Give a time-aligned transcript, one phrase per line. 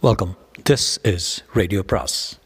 [0.00, 0.36] Welcome
[0.70, 2.38] this is radio பிராஸ்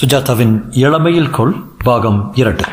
[0.00, 2.64] சுஜாதாவின் இளமையில் கொள் பாகம் இரண்டு.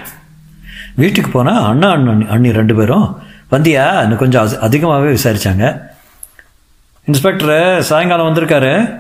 [0.95, 3.18] வீட்டுக்கு போனால் அண்ணா அண்ணன் அண்ணி ரெண்டு பேரும்.
[3.52, 4.02] வந்தியா?
[4.02, 5.82] இன்னும் கொஞ்சம் அதி- அதிகமாகவே விசாரித்தாங்க
[7.07, 9.00] இன்ஸ்பெக்டரு சாயங்காலம் வந்திருக்காரு.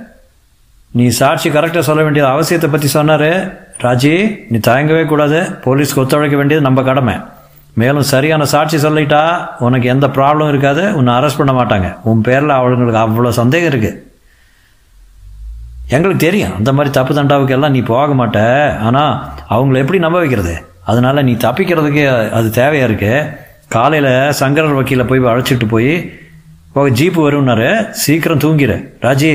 [0.91, 3.61] நீ சாட்சி கரெக்டாக சொல்ல வேண்டிய அவசியத்தை பற்றி சொன்னார்.
[3.77, 5.41] ராஜி நீ தயங்கவே கூடாது.
[5.41, 7.15] போலீஸ்க்கு ஒத்துழைக்க வேண்டியது நம்ம கடமை.
[7.81, 9.23] மேலும் சரியான சாட்சி சொல்லிட்டா
[9.65, 11.89] உனக்கு எந்த ப்ராப்ளம் இருக்காது உன்னை அரெஸ்ட் பண்ண மாட்டாங்க.
[12.09, 13.97] உன் பேரில் அவங்களுக்கு அவ்வளோ சந்தேகம் இருக்குது
[15.95, 18.39] எங்களுக்கு தெரியும் அந்த மாதிரி தப்பு தண்டாவுக்கு எல்லாம் நீ போக மாட்ட.
[18.87, 19.13] ஆனால்
[19.53, 20.55] அவங்கள எப்படி நம்ப வைக்கிறது?
[20.91, 22.03] அதனால நீ தப்பிக்கிறதுக்கு
[22.37, 23.29] அது தேவையாக இருக்குது
[23.75, 24.11] காலையில்
[24.41, 25.91] சங்கரர் வக்கீல போய் அழைச்சிட்டு போய்
[26.75, 27.69] போக ஜீப்பு வரும்னாரு.
[28.03, 29.33] சீக்கிரம் தூங்கிடு ராஜி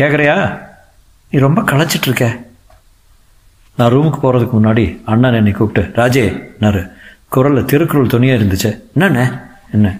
[0.00, 0.36] கேட்குறியா
[1.32, 2.30] நீ ரொம்ப களைச்சிட்டு
[3.76, 6.82] நான் ரூமுக்கு போகிறதுக்கு முன்னாடி அண்ணன் என்னை கூப்பிட்டு ராஜே நாரு
[7.28, 8.70] குரலில் திருக்குறள் துணியாக இருந்துச்சு.
[8.98, 9.40] என்னண்ணே?
[9.72, 9.98] என்ன?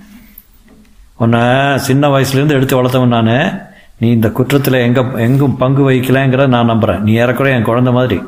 [1.16, 1.40] உன்னை
[1.78, 3.60] சின்ன வயசுலேருந்து எடுத்து வளர்த்தவன் நான்.
[3.96, 8.20] நீ இந்த குற்றத்தில் எங்கே எங்கும் பங்கு வகிக்கலங்கிற நான் நம்புகிறேன் நீ ஏறக்குறைய என் குழந்தை மாதிரி.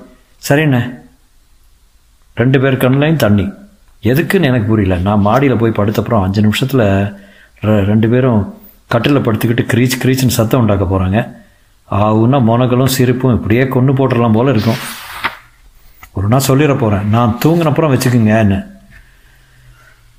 [0.49, 0.83] சரிண்ணே.
[2.35, 3.53] ரெண்டு பேர் கண்ணிலையும் தண்ணி.
[4.03, 5.01] எதுக்குன்னு எனக்கு புரியல.
[5.01, 6.85] நான் மாடியில் போய் படுத்தப்புறம் அஞ்சு நிமிஷத்தில்
[7.61, 8.55] ரெண்டு பேரும்
[8.87, 11.19] கட்டிலில் படுத்துக்கிட்டு க்ரீச் க்ரீச்னு சத்தம் உண்டாக்க போகிறாங்க
[11.91, 14.81] ஆகுன்னா மொனகளும் சிரிப்பும் இப்படியே கொண்டு போட்டுடலாம் போல இருக்கும்.
[16.17, 18.59] ஒரு நாள் சொல்லிட போகிறேன் நான் தூங்கினப்புறம் வச்சுக்குங்கன்னு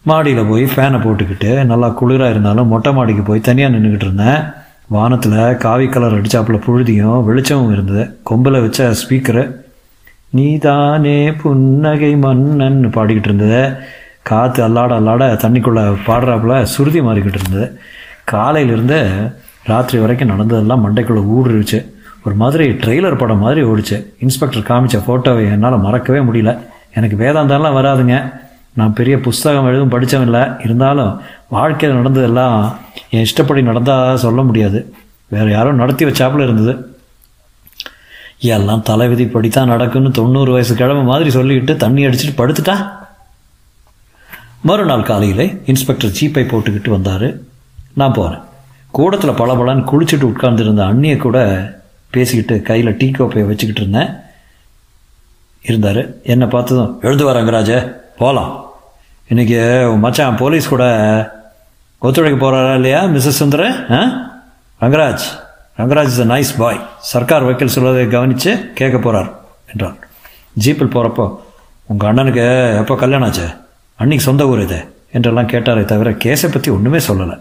[0.05, 4.41] மாடியில் போய் ஃபேனை போட்டுக்கிட்டு நல்லா குளிராக இருந்தாலும் மொட்டை மாடிக்கு போய் தனியாக நின்றுக்கிட்டு இருந்தேன்.
[4.95, 8.03] வானத்தில் காவி கலர் அடித்தாப்புல புழுதியும் வெளிச்சமும் இருந்தது.
[8.23, 9.43] கொம்பில் வச்ச ஸ்பீக்கரு
[10.29, 13.61] நீதானே புன்னகை மன்னன்னு பாடிக்கிட்டு இருந்தது.
[14.29, 17.67] காற்று அல்லாட அல்லாட தண்ணிக்குள்ளே பாடுறாப்புல சுருதி மாறிக்கிட்டு இருந்தது.
[18.31, 18.99] காலையிலேருந்து
[19.71, 21.79] ராத்திரி வரைக்கும் நடந்ததெல்லாம் மண்டைக்குள்ளே ஊடுருச்சு
[22.26, 24.06] ஒரு மாதிரி ட்ரெய்லர் படம் மாதிரி ஓடிச்சு.
[24.20, 26.59] இன்ஸ்பெக்டர் காமிச்ச ஃபோட்டோவை என்னால் மறக்கவே முடியல.
[26.94, 28.34] எனக்கு வேதாந்தம்லாம் வராதுங்க.
[28.73, 30.48] நான் பெரிய புஸ்தகம் எதுவும் படித்தவன் இல்லை.
[30.64, 34.94] இருந்தாலும் வாழ்க்கையில் நடந்ததெல்லாம் என் இஷ்டப்படி நடந்தால் சொல்ல முடியாது.
[35.28, 36.97] வேறு யாரும் நடத்தி வச்சாப்புல இருந்தது.
[38.40, 42.90] எல்லாம் தலைவிதி படித்தான் நடக்குன்னு தொண்ணூறு வயசு கிழமை மாதிரி சொல்லிக்கிட்டு தண்ணி அடிச்சுட்டு படுத்துட்டா?
[44.62, 47.34] மறுநாள் காலையில் இன்ஸ்பெக்டர் ஜீப்பை போட்டுக்கிட்டு வந்தார்.
[47.94, 48.41] நான் போகிறேன்
[48.91, 51.38] கூடத்தில் பளபளன்னு குளிச்சுட்டு உட்கார்ந்துருந்த அண்ணியை கூட
[52.18, 54.12] பேசிக்கிட்டு கையில் டீ கோப்பையை வச்சுக்கிட்டு இருந்தேன்.
[55.66, 56.02] இருந்தார்.
[56.34, 57.72] என்னை பார்த்ததும் எழுந்து வர ரங்கராஜ
[58.20, 58.52] போகலாம்
[59.31, 59.58] இன்றைக்கி
[60.03, 60.84] மச்சான் போலீஸ் கூட
[62.02, 63.64] ஒத்துழைக்க போகிறாரா இல்லையா Mrs Sundara
[63.98, 64.02] ah?
[64.81, 65.26] Rangaraj.
[65.80, 66.80] Rangaraj is a nice boy
[67.12, 69.30] Sarkar வக்கீல் சொல்வதை கவனித்து கேட்க போகிறார்
[69.72, 69.96] என்றார்.
[70.64, 71.26] ஜீப்பில் போகிறப்போ
[71.92, 72.46] உங்கள் அண்ணனுக்கு
[72.82, 73.47] எப்போ கல்யாணம் ஆச்சு?
[74.00, 74.80] அன்னைக்கு சொந்த ஊர் இது
[75.16, 77.36] என்றெல்லாம் கேட்டாரே தவிர கேஸை பற்றி ஒன்றுமே சொல்லலை.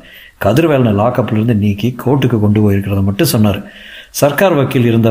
[0.45, 3.61] கதிர்வேலனை லாக்கப்லேருந்து நீக்கி கோர்ட்டுக்கு கொண்டு போயிருக்கிறத மட்டும் சொன்னார்.
[4.21, 5.11] சர்க்கார் வக்கீல் இருந்த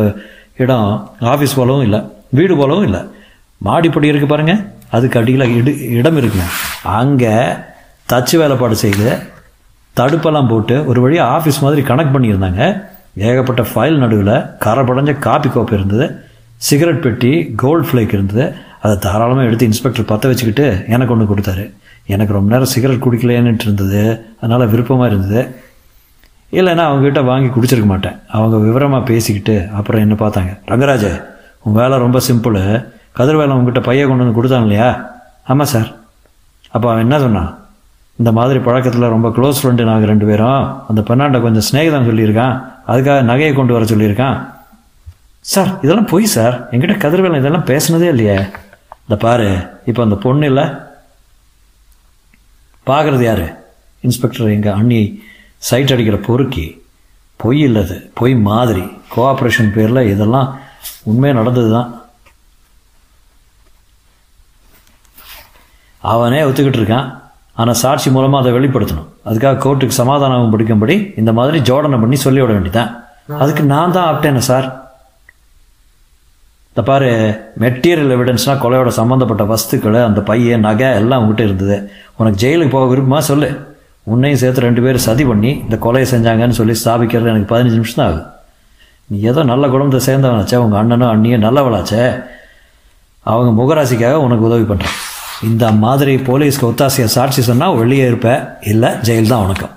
[0.64, 0.88] இடம்
[1.34, 2.00] ஆஃபீஸ் போலவும் இல்லை
[2.38, 3.02] வீடு போலவும் இல்லை.
[3.68, 4.62] மாடிப்படி இருக்குது பாருங்கள்
[4.96, 6.48] அதுக்கு அடியில் இடு இடம் இருக்குங்க.
[7.00, 7.34] அங்கே
[8.12, 9.08] தச்சு வேலைப்பாடு செய்து
[10.00, 12.62] தடுப்பெல்லாம் போட்டு ஒரு வழியாக ஆஃபீஸ் மாதிரி கனெக்ட் பண்ணியிருந்தாங்க.
[13.30, 16.06] ஏகப்பட்ட ஃபைல் நடுவில் கரை படைஞ்ச காப்பி கோப்பை இருந்தது.
[16.68, 17.32] சிகரெட் பெட்டி
[17.64, 18.46] கோல்ட் ஃப்ளேக் இருந்தது.
[18.84, 21.66] அதை தாராளமாக எடுத்து இன்ஸ்பெக்டர் பற்ற வச்சுக்கிட்டு எனக்கு ஒன்று கொடுத்தாரு.
[22.14, 24.02] எனக்கு ரொம்ப நேரம் சிகரெட் குடிக்கலேன்னுட்டு இருந்தது.
[24.42, 25.42] அதனால் விருப்பமாக இருந்தது.
[26.58, 28.18] இல்லைன்னா அவங்ககிட்ட வாங்கி குடிச்சிருக்க மாட்டேன்.
[28.28, 30.52] அவங்க விவரமாக பேசிக்கிட்டு அப்புறம் என்ன பார்த்தாங்க?
[30.68, 31.06] ரங்கராஜ
[31.64, 32.62] உன் வேலை ரொம்ப சிம்பிள்.
[33.12, 34.90] கதிர் வேலை உங்ககிட்ட பையன் கொண்டு வந்து கொடுத்தாங்க இல்லையா?
[35.44, 35.90] ஆமாம் சார்.
[36.70, 37.58] அப்போ அவன் என்ன சொன்னான்?
[38.16, 40.88] இந்த மாதிரி பழக்கத்தில் ரொம்ப க்ளோஸ் ஃப்ரெண்டு நாங்கள் ரெண்டு பேரும்.
[40.88, 42.56] அந்த பெண்ணாண்ட கொஞ்சம் ஸ்நேகிதம் சொல்லியிருக்கான்.
[42.88, 44.38] அதுக்காக நகையை கொண்டு வர சொல்லியிருக்கான்.
[45.40, 46.56] சார் இதெல்லாம் பொய் சார்.
[46.72, 48.38] என்கிட்ட கதிர்வேலன் இதெல்லாம் பேசுனதே இல்லையே.
[49.02, 49.50] இந்த பாரு
[49.86, 50.64] இப்போ அந்த பொண்ணு இல்லை.
[52.86, 53.46] பார்க்குறது யார்?
[54.02, 55.24] இன்ஸ்பெக்டர் எங்கள் அண்ணி
[55.70, 56.66] சைட் அடிக்கிற பொறுக்கி
[57.42, 58.84] பொய் இல்லது பொய் மாதிரி
[59.16, 60.50] கோஆப்ரேஷன் பேரில் இதெல்லாம்
[61.12, 61.90] உண்மையாக நடந்தது தான்
[66.12, 67.10] அவனே ஒத்துக்கிட்டு இருக்கான்.
[67.62, 69.10] ஆனால் சாட்சி மூலமாக அதை வெளிப்படுத்தணும்.
[69.30, 72.92] அதுக்காக கோர்ட்டுக்கு சமாதானம் பிடிக்கும்படி இந்த மாதிரி ஜோடனை பண்ணி சொல்லிவிட வேண்டியதான்
[73.44, 74.68] அதுக்கு நான் தான் ஆப்டேனே சார்.
[76.72, 77.10] இந்த பாரு
[77.64, 81.78] மெட்டீரியல் எவிடன்ஸ்னால் கொலையோட சம்மந்தப்பட்ட வஸ்துக்கள் அந்த பையன் நகை எல்லாம் உங்ககிட்ட இருந்தது.
[82.20, 83.50] உனக்கு ஜெயிலுக்கு போக விருப்பமா சொல்லு.
[84.12, 88.10] உன்னையும் சேர்த்து ரெண்டு பேரும் சதி பண்ணி இந்த கொலையை செஞ்சாங்கன்னு சொல்லி ஸ்தாபிக்கிறது எனக்கு பதினஞ்சு நிமிஷம் தான்
[88.10, 88.24] ஆகுது.
[89.10, 92.04] நீ ஏதோ நல்ல குடும்பத்தை சேர்ந்தவனாச்சே உங்கள் அண்ணனும் அண்ணியும் நல்லவளாச்சே.
[93.26, 94.98] அவங்க முகராசிக்காக உனக்கு உதவி பண்ணுறேன்
[95.50, 98.42] இந்த மாதிரி போலீஸ்க்கு ஒத்தாசையை சாட்சி சொன்னால் வெளியே இருப்பேன்
[98.72, 99.74] இல்லை ஜெயில் தான் உனக்கும்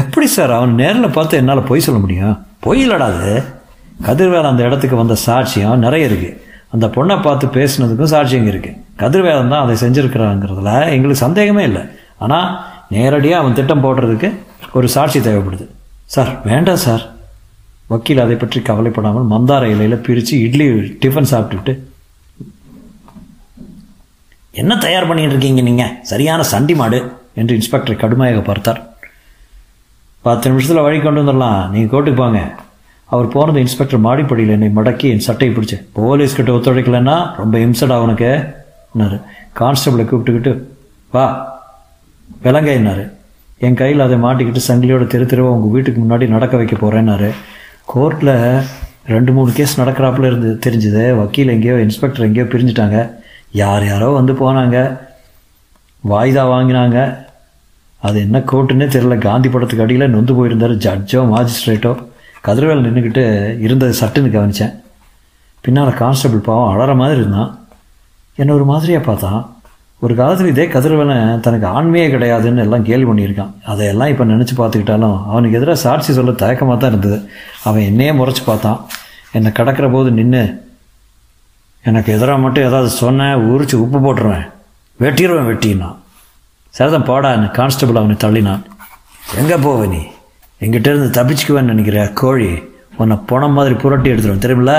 [0.00, 2.34] எப்படி சார் அவன் நேரில் பார்த்து என்னால் பொய் சொல்ல முடியும்?
[2.64, 3.30] பொய் இல்லடாது
[4.06, 6.36] கதிர்வேல் அந்த இடத்துக்கு வந்த சாட்சியம் நிறைய இருக்குது
[6.74, 11.82] அந்த பொண்ணை பார்த்து பேசுனதுக்கும் சாட்சியம் இருக்குது கதிர்வேலன் தான் அதை செஞ்சுருக்கிறாங்கிறதுல எங்களுக்கு சந்தேகமே இல்லை.
[12.24, 12.48] ஆனால்
[12.94, 14.28] நேரடியாக அவன் திட்டம் போடுறதுக்கு
[14.78, 15.66] ஒரு சாட்சி தேவைப்படுது.
[16.14, 17.04] சார் வேண்டாம் சார்.
[17.92, 20.66] வக்கீல் அதை பற்றி கவலைப்படாமல் மந்தார இலையில் பிரித்து இட்லி
[21.02, 21.72] டிஃபன் சாப்பிட்டுட்டு.
[24.60, 26.98] என்ன தயார் பண்ணிட்டு இருக்கீங்க நீங்கள் சரியான சண்டி மாடு
[27.40, 28.80] என்று இன்ஸ்பெக்டர் கடுமையாக பார்த்தார்.
[30.24, 31.60] பத்து நிமிஷத்தில் வழி கொண்டு வந்துடலாம்.
[31.72, 32.40] நீங்கள் கோட்டுக்கு போங்க.
[33.08, 38.28] அவர் போனது இன்ஸ்பெக்டர் மாடிப்படியில் என்னை மடக்கி என் சட்டையை பிடிச்சி போலீஸ் கிட்ட ஒத்துழைக்கலைன்னா ரொம்ப இம்சடா அவனுக்கு
[38.92, 39.16] என்னாரு
[39.60, 40.52] கான்ஸ்டபிளை கூப்பிட்டுக்கிட்டு
[41.14, 41.24] வா
[42.42, 43.10] விலங்க
[43.58, 47.30] என் கையில் அதை மாட்டிக்கிட்டு சங்கிலியோட தெரு தெருவாக உங்கள் வீட்டுக்கு முன்னாடி நடக்க வைக்க போகிறேன்னாரு
[47.94, 48.62] கோர்ட்டில்
[49.06, 51.16] ரெண்டு மூணு கேஸ் நடக்கிறாப்புல இருந்து தெரிஞ்சுது.
[51.16, 53.10] வக்கீல் எங்கேயோ இன்ஸ்பெக்டர் எங்கேயோ பிரிஞ்சுட்டாங்க.
[53.52, 54.98] யார் யாரோ வந்து போனாங்க.
[56.08, 57.16] வாய்தா வாங்கினாங்க.
[57.98, 60.76] அது என்ன கோர்ட்டுன்னே தெரில காந்தி படத்துக்கு அடியில் நொந்து போயிருந்தார்.
[60.86, 62.08] ஜட்ஜோ மாஜிஸ்ட்ரேட்டோ.
[62.46, 63.24] கதிரவேல் நின்றுக்கிட்டு
[63.60, 64.74] இருந்தது சட்டுன்னு கவனித்தேன்
[65.60, 67.66] பின்னால் கான்ஸ்டபிள் பாவம் அழற மாதிரி இருந்தான்.
[68.34, 69.59] என்னை ஒரு மாதிரியாக பார்த்தான்.
[70.04, 73.50] ஒரு காலத்தில் இதே கதிரவனை தனக்கு ஆண்மையே கிடையாதுன்னு எல்லாம் கேள்வி பண்ணியிருக்கான்.
[73.66, 77.18] அதையெல்லாம் இப்போ நினச்சி பார்த்துக்கிட்டாலும் அவனுக்கு எதிராக சாட்சி சொல்ல தயக்கமாக தான் இருந்தது.
[77.64, 78.78] அவன் என்னையே முறைச்சி பார்த்தான்.
[79.32, 80.68] என்னை கடக்கிற போது நின்று
[81.84, 84.46] எனக்கு எதிராக மட்டும் ஏதாவது சொன்னேன் உரிச்சு உப்பு போட்டுருவேன்.
[85.00, 85.98] வெட்டிடுவேன் வெட்டினான்.
[86.70, 88.64] சரிதான் பாடான்னு கான்ஸ்டபிள் அவனை தள்ளினான்.
[89.40, 90.02] எங்கே போவ நீ?
[90.60, 92.50] எங்கிட்டேருந்து தப்பிச்சுக்குவேன்னு நினைக்கிற கோழி?
[92.96, 94.74] உன்னை பணம் மாதிரி புரட்டி எடுத்துருவேன் தெரியுமில்ல?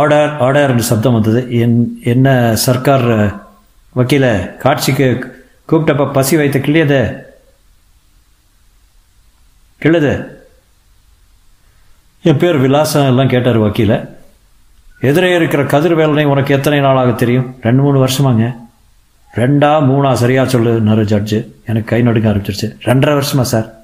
[0.00, 1.58] ஆர்டர் ஆர்டர்னு சப்தம் வந்தது.
[1.58, 3.08] என் என்ன சர்க்கார்
[3.96, 5.08] வக்கீல காட்சிக்கு
[5.68, 7.22] கூப்பிட்டப்ப பசி வைத்த கிள்ளியது
[9.82, 10.12] கிள்ளுது
[12.22, 14.08] என் பேர் விலாசம் எல்லாம் கேட்டார் வக்கீல.
[15.00, 17.56] எதிரே இருக்கிற கதிர்வேலனை உனக்கு எத்தனை நாளாக தெரியும்?
[17.62, 18.44] ரெண்டு மூணு வருஷமாங்க.
[19.34, 21.38] ரெண்டா மூணா சரியா சொல்லுனாரு ஜட்ஜு.
[21.66, 22.68] எனக்கு கை நடுங்க ஆரம்பிச்சிருச்சு.
[22.84, 23.83] ரெண்டரை வருஷமா சார்.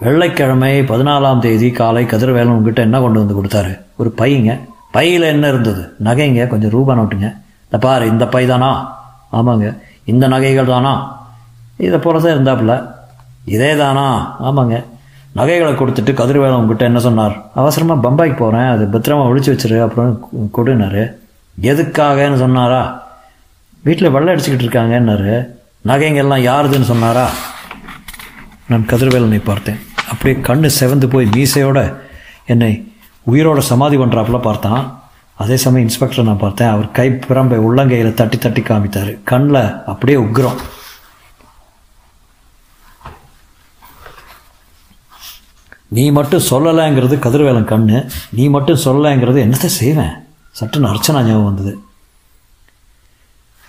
[0.00, 3.80] வெள்ளைக்கிழமை பதினாலாம் தேதி காலை கதிர்வேலன் உங்ககிட்ட என்ன கொண்டு வந்து கொடுத்தாரு?
[3.96, 4.60] ஒரு பையங்க
[4.90, 5.92] பையில் என்ன இருந்தது?
[6.04, 6.46] நகைங்க.
[6.46, 7.36] கொஞ்சம் ரூபா நோட்டுங்க.
[7.64, 8.70] இந்த பாரு இந்த பை தானா?
[9.32, 9.78] ஆமாங்க.
[10.04, 11.18] இந்த நகைகள் தானா?
[11.76, 12.86] இதை போல தான் இருந்தாப்புல.
[13.44, 14.36] இதே தானா?
[14.42, 14.84] ஆமாங்க.
[15.32, 17.44] நகைகளை கொடுத்துட்டு கதிர்வேலன் உங்ககிட்ட என்ன சொன்னார்?
[17.54, 21.14] அவசரமாக பம்பாய்க்கு போகிறேன் அது பத்திரமா ஒழிச்சு வச்சிரு அப்புறம் கொடுனாரு
[21.60, 23.02] எதுக்காகன்னு சொன்னாரா?
[23.82, 25.48] வீட்டில் வெள்ளை அடிச்சுக்கிட்டு இருக்காங்கன்னாரு.
[25.86, 27.28] நகைங்கெல்லாம் யாருதுன்னு சொன்னாரா?
[28.68, 29.80] நான் கதிர்வேலனை பார்த்தேன்.
[30.10, 31.96] அப்படியே கண்ணு செவந்து போய் மீசையோட
[32.46, 32.92] என்னை
[33.30, 34.82] உயிரோட சமாதி பண்ணுறாப்புல பார்த்தான்.
[35.34, 36.68] அதே சமயம் இன்ஸ்பெக்டரை நான் பார்த்தேன்.
[36.68, 39.22] அவர் கை பிரம்பை உள்ளங்கையில் தட்டி தட்டி காமித்தார்.
[39.22, 40.58] கண்ணில் அப்படியே உக்ரம்.
[45.88, 48.10] நீ மட்டும் சொல்லலைங்கிறது கதிர்வேலன் கண்ணு.
[48.30, 50.14] நீ மட்டும் சொல்லலைங்கிறது என்னத்தை செய்வேன்?
[50.60, 51.72] சட்டுன்னு அர்ச்சனா ஞாபகம் வந்தது.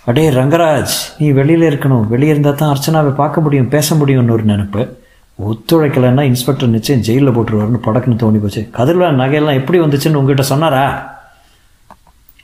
[0.06, 2.06] அடே ரங்கராஜ் நீ வெளியில் இருக்கணும்.
[2.08, 4.98] வெளியே இருந்தால் தான் அர்ச்சனாவை பார்க்க முடியும் பேச முடியும்னு ஒரு நினைப்பு.
[5.38, 11.16] ஒத்துழைக்கலைன்னா இன்ஸ்பெக்டர் நிச்சயம் ஜெயிலில் போட்டுருவாருன்னு படக்குன்னு தோணி போச்சு கதிரில் நகையெல்லாம் எப்படி வந்துச்சுன்னு உங்ககிட்ட சொன்னாரா?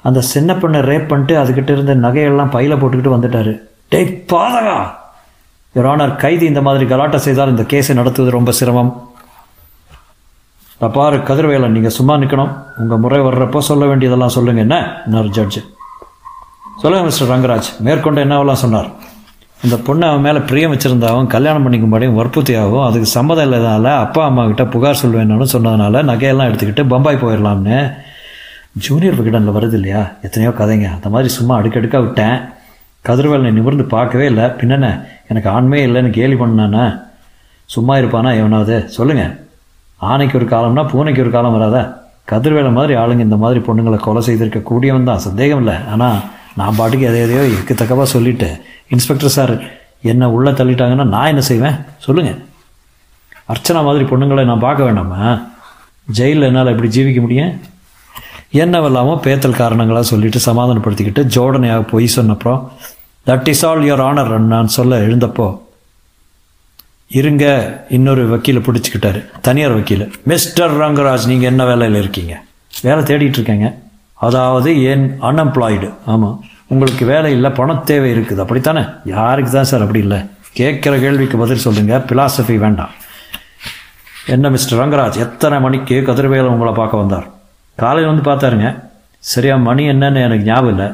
[0.02, 3.60] அந்த சின்ன பெண்ணை ரேப் பண்ணிட்டு அதுக்கிட்ட இருந்த நகையெல்லாம் பையில் போட்டுக்கிட்டு வந்துட்டாரு.
[3.88, 4.76] டேய் பாதகா!
[5.74, 8.92] யுவர் கைதி இந்த மாதிரி கலாட்டை செய்தால் இந்த கேஸை நடத்துவது ரொம்ப சிரமம்.
[10.80, 14.60] பாரு கதிர்வேலன் நீங்கள் சும்மா நிற்கணும் உங்கள் முறை வர்றப்போ சொல்ல வேண்டியதெல்லாம் சொல்லுங்க.
[14.60, 15.02] என்ன?
[15.06, 15.62] இன்னொரு ஜட்ஜு
[16.86, 18.88] சொல்லுங்கள் மிஸ்டர் ரங்கராஜ் மேற்கொண்டு என்னவெல்லாம் சொன்னார்?
[19.64, 24.64] இந்த பொண்ணு அவன் மேலே பிரியம் வச்சுருந்தாவும் கல்யாணம் பண்ணிக்கும்படியும் வற்புறுத்தியாகவும் அதுக்கு சம்மதம் இல்லாதனால அப்பா அம்மா கிட்ட
[24.74, 27.78] புகார் சொல்வேன்னு சொன்னதுனால நகையெல்லாம் எடுத்துக்கிட்டு பம்பாய் போயிடலாம்னு
[28.84, 30.02] ஜூனியர் விகடனில் வருது இல்லையா?
[30.26, 30.90] எத்தனையோ கதைங்க.
[30.96, 32.36] அந்த மாதிரி சும்மா அடுக்கடுக்காக விட்டேன்.
[33.08, 34.46] கதிர்வேலனை நிமிர்ந்து பார்க்கவே இல்லை.
[34.60, 34.92] பின்னண்ணே
[35.32, 36.86] எனக்கு ஆண்மையே இல்லைன்னு கேலி பண்ணானே?
[37.76, 38.78] சும்மா இருப்பானா எவனாவது?
[38.98, 39.34] சொல்லுங்கள்
[40.12, 41.84] ஆணைக்கு ஒரு காலம்னா பூனைக்கு ஒரு காலம் வராதா?
[42.34, 45.24] கதிர்வேலை மாதிரி ஆளுங்க இந்த மாதிரி பொண்ணுங்களை கொலை செய்திருக்க கூடியவன் தான்.
[45.28, 45.78] சந்தேகம் இல்லை.
[45.94, 46.18] ஆனால்
[46.58, 48.48] நான் பாட்டுக்கு எதை எதையோ இருக்கத்தக்கவாக சொல்லிட்டு
[48.94, 49.54] இன்ஸ்பெக்டர் சார்
[50.12, 51.76] என்ன உள்ளே தள்ளிட்டாங்கன்னா நான் என்ன செய்வேன்?
[52.06, 52.38] சொல்லுங்கள்
[53.52, 55.20] அர்ச்சனா மாதிரி பொண்ணுங்களை நான் பார்க்க வேண்டாமா?
[56.18, 57.52] ஜெயிலில் என்னால் எப்படி ஜீவிக்க முடியும்?
[58.64, 62.60] என்னவெல்லாமோ பேத்தல் காரணங்களாக சொல்லிட்டு சமாதானப்படுத்திக்கிட்டு ஜோடனையாக பொய் சொன்னப்புறம்
[63.28, 65.46] that is all your honour நான் சொல்ல எழுந்தப்போ
[67.18, 67.44] இருங்க
[67.96, 69.20] இன்னொரு வக்கீலை பிடிச்சிக்கிட்டாரு.
[69.46, 70.04] தனியார் வக்கீல்.
[70.30, 72.34] மிஸ்டர் ரங்கராஜ் நீங்கள் என்ன வேலையில் இருக்கீங்க?
[72.86, 73.68] வேலை தேடிட்டு இருக்கேங்க.
[74.26, 76.36] அதாவது என் அன்எம்ப்ளாய்டு ஆமாம்
[76.68, 78.38] உங்களுக்கு வேலை இல்லை பண தேவை இருக்குது.
[78.38, 78.82] அப்படித்தானே?
[79.04, 80.18] யாருக்கு தான் சார் அப்படி இல்லை?
[80.58, 82.94] கேட்குற கேள்விக்கு பதில் சொல்லுங்கள் பிலாசபி வேண்டாம்.
[84.34, 87.26] என்ன மிஸ்டர் ரங்கராஜ் எத்தனை மணிக்கு கதிர்வேலை உங்களை பார்க்க வந்தார்?
[87.76, 88.82] காலையில் வந்து பார்த்தாருங்க.
[89.18, 90.88] சரியா மணி என்னன்னு எனக்கு ஞாபகம் இல்லை.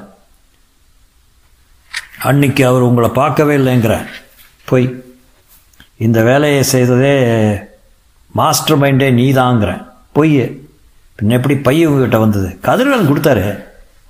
[2.18, 3.94] அன்னைக்கு அவர் உங்களை பார்க்கவே இல்லைங்கிற
[4.64, 5.04] போய்
[5.96, 7.14] இந்த வேலையை செய்ததே
[8.34, 10.36] மாஸ்டர் மைண்டே நீ தாங்கிறேன் பொய்
[11.18, 12.58] பின்ன எப்படி பைய உங்ககிட்ட வந்தது?
[12.62, 13.64] கதிர்வேலன் கொடுத்தாரு.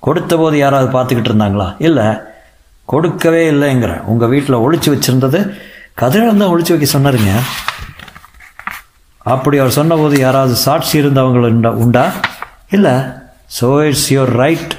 [0.05, 1.67] கொடுத்த போது யாராவது பார்த்துக்கிட்டு இருந்தாங்களா?
[1.87, 2.07] இல்லை.
[2.91, 5.39] கொடுக்கவே இல்லைங்கிறேன் உங்கள் வீட்டில் ஒழிச்சு வச்சுருந்தது
[6.01, 7.33] கதிரவன் தான் ஒழிச்சு வைக்க சொன்னாருங்க.
[9.33, 11.71] அப்படி அவர் சொன்னபோது யாராவது சாட்சி இருந்தவங்கள உண்டா?
[11.83, 12.05] உண்டா?
[12.69, 12.95] இல்லை.
[13.59, 14.73] So it's your right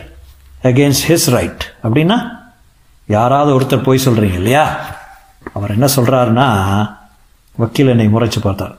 [0.70, 2.18] against his right அப்படின்னா
[3.06, 4.66] யாராவது ஒருத்தர் போய் சொல்கிறீங்க இல்லையா?
[5.56, 6.46] அவர் என்ன சொல்கிறாருன்னா
[7.58, 8.74] வக்கீல் என்னை முறைச்சு பார்த்தார்.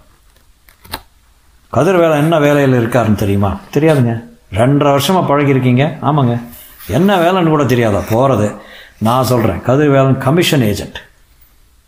[1.74, 3.52] கதிர் வேலை என்ன வேலையில் இருக்காருன்னு தெரியுமா?
[3.76, 4.14] தெரியாதுங்க.
[4.52, 6.42] ரெண்டரை வருஷமாக பழகிருக்கீங்க ஆமாங்க.
[6.88, 8.02] என்ன வேலைன்னு கூட தெரியாதா?
[8.10, 8.56] போகிறது
[8.98, 10.98] நான் சொல்கிறேன் கதிர்வேலன் கமிஷன் ஏஜென்ட்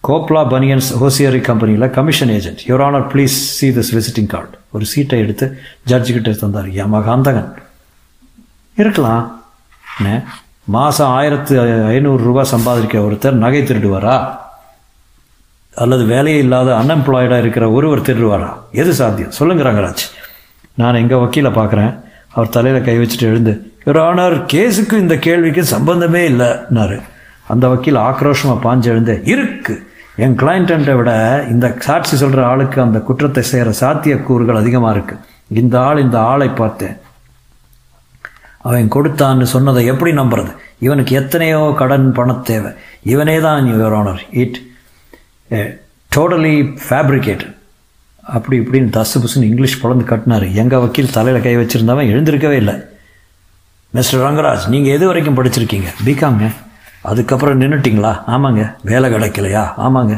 [0.03, 5.19] கோப்லா பனியன்ஸ் ஹோசியரி கம்பெனியில் commission agent your honour please see this visiting card ஒரு சீட்டை
[5.19, 6.67] எடுத்து ஜட்ஜுக்கிட்ட தந்தார்.
[6.67, 7.53] யமகாந்தகன்
[8.75, 9.43] இருக்கலாம்.
[9.97, 10.23] என்ன?
[10.63, 14.37] மாதம் ஆயிரத்து ஐநூறுரூவா சம்பாதிக்க ஒருத்தர் நகை திருடுவாரா?
[15.75, 18.53] அல்லது வேலையே இல்லாத அன்எம்ப்ளாய்டாக இருக்கிற ஒருவர் திருடுவாரா?
[18.71, 19.31] எது சாத்தியம்?
[19.31, 20.03] சொல்லுங்க ரங்கராஜ்.
[20.75, 22.05] நான் எங்கள் வக்கீலை பார்க்குறேன்.
[22.38, 23.53] அவர் தலையில் கை வச்சுட்டு எழுந்து
[23.86, 26.98] யுவர் ஆனர் கேஸுக்கு இந்த கேள்விக்கு சம்பந்தமே இல்லைன்னாரு.
[27.51, 29.75] அந்த வக்கீல் ஆக்ரோஷமாக பாஞ்சு எழுந்து இருக்கு.
[30.24, 31.12] என் கிளைண்ட்டை விட
[31.53, 35.24] இந்த சாட்சி சொல்கிற ஆளுக்கு அந்த குற்றத்தை செய்கிற சாத்தியக்கூறுகள் அதிகமாக இருக்குது
[35.62, 36.96] இந்த ஆள் இந்த ஆளை பார்த்தேன்.
[38.67, 40.51] அவன் கொடுத்தான்னு சொன்னதை எப்படி நம்புறது?
[40.86, 42.72] இவனுக்கு எத்தனையோ கடன் பண தேவை.
[43.13, 44.58] இவனே தான் your honour it
[46.15, 46.56] totally
[46.88, 47.53] fabricated
[48.36, 50.46] அப்படி இப்படின்னு தசு புசுன்னு இங்கிலீஷ் பிறந்து கட்டினார்.
[50.51, 52.75] எங்கள் வக்கீல் தலையில் கை வச்சுருந்தவன் எழுந்திருக்கவே இல்லை.
[53.93, 55.89] மிஸ்டர் ரங்கராஜ் நீங்கள் எது வரைக்கும் படிச்சிருக்கீங்க?
[56.05, 56.51] பிகாங்க
[57.01, 58.75] அதுக்கப்புறம் நின்றுட்டிங்களா ஆமாங்க.
[58.81, 59.63] வேலை கிடைக்கலையா?
[59.77, 60.15] ஆமாங்க.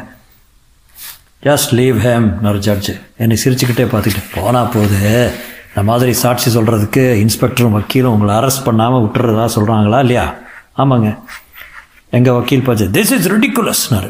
[1.44, 5.32] ஜஸ்ட் லீவ் ஹேம் நர் ஜட்ஜு என்னை சிரிச்சுக்கிட்டே பார்த்துக்கிட்டு போனா போகுது
[5.68, 10.36] இந்த மாதிரி சாட்சி சொல்கிறதுக்கு இன்ஸ்பெக்டரும் வக்கீலும் உங்களை அரெஸ்ட் பண்ணாமல் விட்டுறதா சொல்கிறாங்களா இல்லையா?
[10.78, 11.18] ஆமாங்க.
[12.10, 14.10] எங்கள் வக்கீல் பார்த்து திஸ் இஸ் ரிடிக்குலஸ்னாரு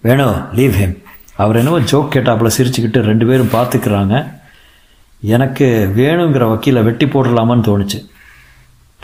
[0.00, 0.96] வேணும் லீவ் ஹேம்
[1.36, 4.14] அவர் என்னவோ ஜோக் கேட்டாப்புல சிரிச்சுக்கிட்டு ரெண்டு பேரும் பார்த்துக்கிறாங்க.
[5.20, 7.98] எனக்கு வேணுங்கிற வக்கீலை வெட்டி போடலாமான்னு தோணுச்சு.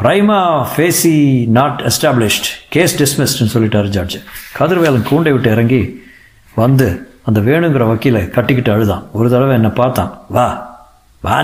[0.03, 0.39] Prima
[0.75, 1.15] facie
[1.47, 4.17] not established case டிஸ்மிஸ்ட்னு சொல்லிட்டாரு ஜட்ஜ்
[4.53, 6.03] கதிர்வேலன் கூண்டை விட்டு இறங்கி
[6.55, 6.87] வந்து
[7.25, 9.05] அந்த வேணுங்கிற வக்கீலை கட்டிக்கிட்டு அழுதான்.
[9.13, 10.21] ஒரு தடவை என்னை பார்த்தான்.
[10.29, 10.47] வா
[11.21, 11.37] வா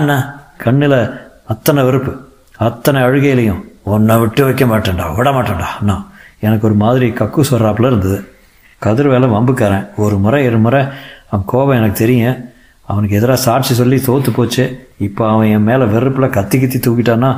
[0.57, 0.99] கண்ணில்
[1.47, 2.13] அத்தனை வெறுப்பு.
[2.55, 6.07] அத்தனை அழுகையிலையும் உன்னை விட்டு வைக்க மாட்டேன்டா விட மாட்டேன்டா அண்ணா.
[6.39, 8.17] எனக்கு ஒரு மாதிரி கக்கூஸ் வர்றாப்புல இருந்தது.
[8.85, 9.87] கதிர்வேலை வம்புக்காரன்.
[10.03, 10.81] ஒரு முறை இரு முறை
[11.29, 12.37] அவன் கோபம் எனக்கு தெரியும்.
[12.91, 14.63] அவனுக்கு எதிராக சாட்சி சொல்லி தோற்று போச்சு.
[15.07, 17.31] இப்போ அவன் என் மேலே வெறுப்பில் கத்தி கத்தி தூக்கிட்டான்னா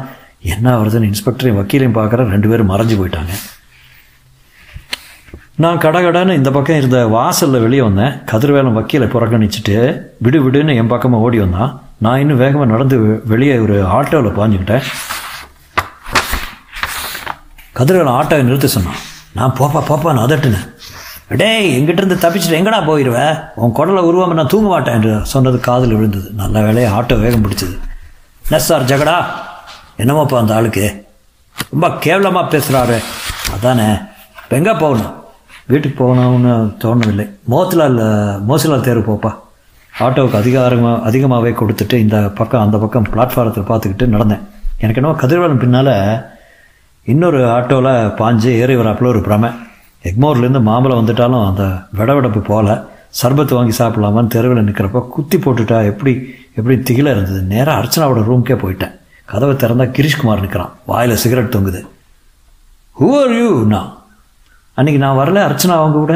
[0.53, 3.33] என்ன வருதுன்னு இன்ஸ்பெக்டரையும் வக்கீலையும் பார்க்குறேன் ரெண்டு பேரும் மறைஞ்சு போயிட்டாங்க.
[5.63, 8.13] நான் கடகடன்னு இந்த பக்கம் இருந்த வாசலில் வெளியே வந்தேன்.
[8.31, 9.75] கதிர்வேலம் வக்கீலை புறக்கணிச்சிட்டு
[10.17, 11.81] விடு விடுன்னு என் பக்கமாக ஓடி வந்தான்.
[11.97, 14.85] நான் இன்னும் வேகமாக நடந்து வெளியே ஒரு ஆட்டோவில் பாஞ்சுக்கிட்டேன்.
[17.79, 19.01] கதிர்வேலம் ஆட்டோவை நிறுத்த சொன்னான்.
[19.33, 20.67] நான் போப்பா போப்பா நான் அதட்டுனேன்.
[21.39, 25.95] டேய் எங்கிட்ட இருந்து தப்பிச்சுட்டு எங்கடா போயிடுவேன் உன் குடலை உருவாம நான் தூங்க மாட்டேன் என்று சொன்னது காதில்
[25.97, 26.27] விழுந்தது.
[26.41, 27.75] நல்ல வேலையை ஆட்டோ வேகம் பிடிச்சது.
[28.45, 29.15] என்ன சார் ஜகடா.
[30.01, 30.85] என்னமோப்பா அந்த ஆளுக்கு?
[31.71, 32.97] ரொம்ப கேவலமாக பேசுகிறாரு
[33.55, 33.87] அதானே.
[34.43, 35.13] இப்போ எங்கே போகணும்?
[35.71, 37.25] வீட்டுக்கு போகணும்னு தோணவில்லை.
[37.53, 37.99] மோத்திலால்
[38.49, 39.31] மோசிலால் தேர்வு போப்பா.
[39.93, 44.45] ஆட்டோவுக்கு அதிகாரமாக அதிகமாகவே கொடுத்துட்டு இந்த பக்கம் அந்த பக்கம் பிளாட்ஃபாரத்தில் பார்த்துக்கிட்டு நடந்தேன்.
[44.77, 45.95] எனக்கு என்னவோ கதிர்வேலன் பின்னால்
[47.03, 49.51] இன்னொரு ஆட்டோவில் பாஞ்சு ஏறி வராப்பில் ஒரு பிரமை.
[50.09, 51.63] எக்மோர்லேருந்து மாம்பழம் வந்துட்டாலும் அந்த
[51.97, 52.71] விடவிடப்பு போல்
[53.21, 56.13] சர்பத்து வாங்கி சாப்பிடலாமான்னு தெருவில் நிற்கிறப்ப குத்தி போட்டுட்டா எப்படி
[56.55, 57.41] எப்படி திகில இருந்தது?
[57.41, 58.93] நேராக அர்ச்சனாவோட ரூம்க்கே போயிட்டேன்.
[59.25, 61.81] கதவை திறந்தா கிரீஷ்குமார் நிற்கிறான் வாயில் சிகரெட் தொங்குது.
[62.99, 63.91] ஹூ ஆர் யூ நான்
[64.77, 66.15] அன்றைக்கி நான் வரல அர்ச்சனா அவங்க கூட.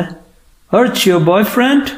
[0.72, 1.90] ஹர்ட்ஸ் யுவர் பாய் ஃப்ரெண்ட்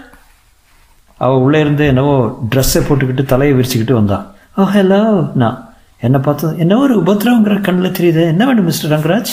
[1.18, 2.16] அவள் உள்ளே இருந்து என்னவோ
[2.56, 4.26] ட்ரெஸ்ஸை போட்டுக்கிட்டு தலையை விரிச்சுக்கிட்டு வந்தான்
[4.58, 5.02] ஓ oh, ஹலோ
[5.34, 5.58] நான்.
[6.00, 8.22] என்னை பார்த்து என்ன ஒரு உபத்ரவங்கிற கண்ணில் தெரியுது?
[8.28, 9.32] என்ன வேண்டும் மிஸ்டர் ரங்கராஜ்?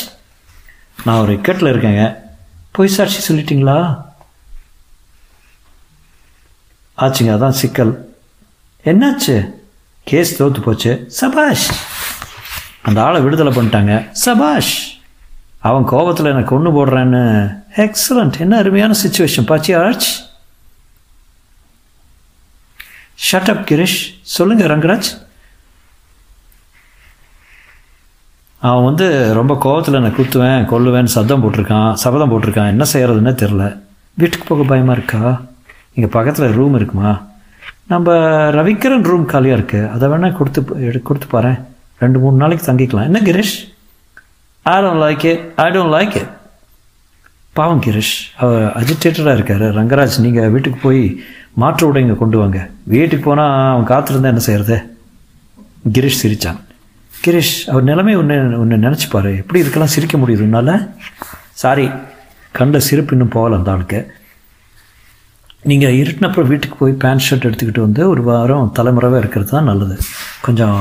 [1.04, 2.04] நான் ஒரு இக்கட்டில் இருக்கேங்க.
[2.76, 4.04] பொய் சாட்சி சொல்லிட்டீங்களா?
[6.98, 8.16] ஆச்சுங்க அதான் சிக்கல்.
[8.84, 9.50] என்னாச்சு?
[10.04, 11.04] கேஸ் தோத்து போச்சு.
[11.08, 11.72] சபாஷ்!
[12.82, 14.10] அந்த ஆளை விடுதலை பண்ணிட்டாங்க.
[14.12, 15.00] சபாஷ்!
[15.58, 17.54] அவன் கோபத்தில் எனக்கு கொண்டு போடுறேன்னு.
[17.76, 20.24] எக்ஸலண்ட் என்ன அருமையான சுச்சுவேஷன் பாச்சி ஆர்ச்?
[23.32, 25.23] ஷட் அப் கிரீஷ் சொல்லுங்க ரங்கராஜ்.
[28.68, 29.06] அவன் வந்து
[29.38, 32.70] ரொம்ப கோவத்தில் என்னை குத்துவேன் கொல்லுவேன் சத்தம் போட்டிருக்கான் சபதம் போட்டிருக்கான்.
[32.74, 33.64] என்ன செய்கிறதுன்னே தெரில
[34.20, 35.20] வீட்டுக்கு போக பயமாக இருக்கா?
[35.96, 37.10] இங்கே பக்கத்தில் ரூம் இருக்குமா?
[37.92, 38.14] நம்ம
[38.58, 41.52] ரவிக்கரன் ரூம் காலியாக இருக்குது அதை வேணால் கொடுத்து எடு கொடுத்து பாரு
[42.02, 43.08] ரெண்டு மூணு நாளைக்கு தங்கிக்கலாம்.
[43.10, 43.56] என்ன Girish?
[44.72, 46.32] I don't like it I don't like it
[47.60, 48.16] பாவம் கிரீஷ்.
[48.42, 49.66] அவர் அஜிடேட்டடாக இருக்கார்.
[49.78, 51.02] ரங்கராஜ் நீங்கள் வீட்டுக்கு போய்
[51.62, 52.60] மாற்று உடைங்க கொண்டு வாங்க.
[52.94, 54.78] வீட்டுக்கு போனால் அவன் காத்திருந்தா என்ன செய்கிறது
[55.96, 56.60] கிரீஷ் சிரித்தான்
[57.24, 60.74] கிரீஷ் அவர் நிலைமை ஒன்று ஒன்று நினச்சிப்பாரு எப்படி இதுக்கெல்லாம் சிரிக்க முடியுது உன்னால்?
[61.62, 61.86] சாரி
[62.58, 64.00] கண்ணில் சிரிப்பு இன்னும் போகலை அந்த ஆளுக்கு.
[65.70, 69.96] நீங்கள் இருட்டினப்புறம் வீட்டுக்கு போய் பேண்ட் ஷர்ட் எடுத்துக்கிட்டு வந்து ஒரு வாரம் தலைமுறைவாக இருக்கிறது தான் நல்லது.
[70.46, 70.78] கொஞ்சம்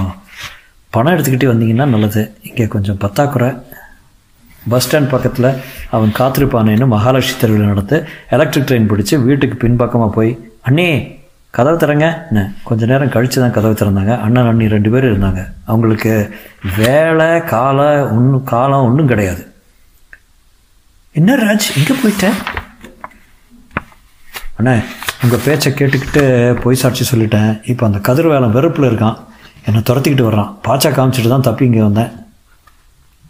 [0.93, 2.23] பணம் எடுத்துக்கிட்டே வந்தீங்கன்னா நல்லது.
[2.49, 3.49] இங்கே கொஞ்சம் பத்தாக்குறை
[4.71, 5.49] பஸ் ஸ்டாண்ட் பக்கத்தில்
[5.95, 7.97] அவன் காத்திருப்பானேன்னு மகாலட்சுமி தெருவில் நடத்து
[8.35, 10.31] எலக்ட்ரிக் ட்ரெயின் பிடிச்சி வீட்டுக்கு பின்பக்கமாக போய்
[10.69, 10.89] அண்ணே
[11.55, 12.05] கதவு திறங்க.
[12.29, 12.41] என்ன?
[12.67, 14.13] கொஞ்ச நேரம் கழித்து தான் கதவு திறந்தாங்க.
[14.25, 15.41] அண்ணன் அண்ணி ரெண்டு பேரும் இருந்தாங்க.
[15.71, 16.13] அவங்களுக்கு
[16.77, 19.43] வேலை காலை ஒன்றும் காலம் ஒன்றும் கிடையாது.
[21.19, 22.39] என்ன ராஜ் எங்கே போயிட்டேன்
[24.57, 24.73] அண்ணே
[25.23, 26.23] உங்கள் பேச்சை கேட்டுக்கிட்டு
[26.63, 27.51] பொய் சாட்சி சொல்லிட்டேன்.
[27.73, 29.17] இப்போ அந்த கதிர் வேலை வெறுப்பில் இருக்கான்.
[29.67, 30.51] என்னை துரத்திக்கிட்டு வர்றான்.
[30.67, 32.11] பாச்சா காமிச்சிட்டு தான் தப்பி இங்கே வந்தேன்.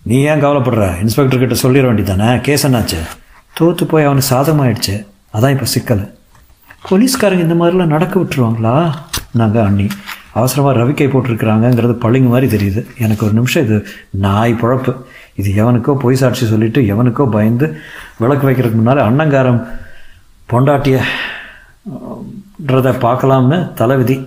[0.09, 0.85] நீ ஏன் கவலைப்படுற?
[1.03, 3.01] இன்ஸ்பெக்டர் கிட்ட சொல்லிட வேண்டியதானே கேஸ் என்னாச்சு?
[3.57, 4.97] தோற்று போய் அவனுக்கு சாதகமாயிடுச்சு.
[5.35, 6.03] அதான் இப்போ சிக்கல்.
[6.87, 8.73] போலீஸ்காரங்க இந்த மாதிரிலாம் நடக்க விட்டுருவாங்களா?
[9.39, 9.85] நாங்கள் அண்ணி.
[10.39, 12.81] அவசரமாக ரவிக்கை போட்டிருக்கிறாங்கங்கிறது பழிங்க மாதிரி தெரியுது.
[13.03, 13.77] எனக்கு ஒரு நிமிஷம் இது
[14.25, 14.91] நாய் பழப்பு.
[15.41, 17.67] இது எவனுக்கோ பொய் சாட்சி சொல்லிவிட்டு எவனுக்கோ பயந்து
[18.21, 19.61] விளக்கு வைக்கிறதுக்கு முன்னால் அண்ணங்காரம்
[20.53, 21.03] பொண்டாட்டியன்றதை
[23.05, 24.17] பார்க்கலாம்னு தலைவிதி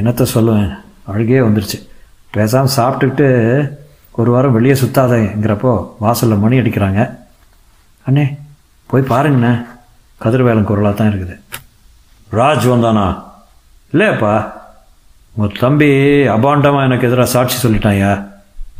[0.00, 0.72] என்னத்தை சொல்லுவேன்?
[1.12, 1.78] அழுகே வந்துருச்சு.
[2.36, 3.28] பேசாமல் சாப்பிட்டுக்கிட்டு
[4.20, 5.72] ஒரு வாரம் வெளியே சுத்தாதேங்கிறப்போ
[6.04, 7.00] வாசலில் மணி அடிக்கிறாங்க.
[8.06, 8.26] அண்ணே
[8.90, 9.54] போய் பாருங்கண்ணே.
[10.24, 11.34] கதிர்வேலன் குரலாக தான் இருக்குது.
[12.38, 13.06] ராஜ் வந்தானா?
[13.92, 14.34] இல்லையாப்பா.
[15.36, 15.88] உங்கள் தம்பி
[16.34, 18.12] அபாண்டமாக எனக்கு எதிராக சாட்சி சொல்லிட்டான்யா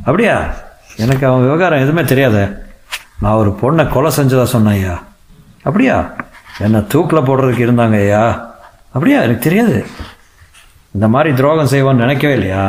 [0.08, 0.36] அப்படியா?
[1.04, 2.36] எனக்கு அவன் விவகாரம் எதுவுமே தெரியாத.
[3.22, 4.94] நான் ஒரு பொண்ணை கொலை செஞ்சதா சொன்னாயா
[5.62, 5.96] அப்படியா?
[6.64, 8.24] என்னை தூக்கில் போடுறதுக்கு இருந்தாங்க ஐயா
[8.94, 9.18] அப்படியா?
[9.22, 9.78] எனக்கு தெரியாது.
[10.94, 12.62] இந்த மாதிரி துரோகம் செய்வான்னு நினைக்கவே இல்லையா?